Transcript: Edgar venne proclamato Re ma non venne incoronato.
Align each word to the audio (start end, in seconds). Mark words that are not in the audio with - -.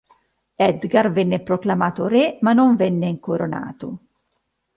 Edgar 0.69 1.11
venne 1.11 1.41
proclamato 1.43 2.07
Re 2.07 2.39
ma 2.41 2.53
non 2.53 2.75
venne 2.75 3.07
incoronato. 3.07 3.99